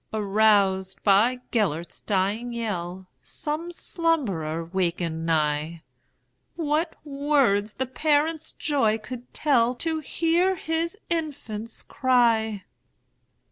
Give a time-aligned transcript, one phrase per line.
[0.11, 10.01] Aroused by Gêlert's dying yell, Some slumberer wakened nigh:What words the parent's joy could tellTo
[10.01, 12.63] hear his infant's cry!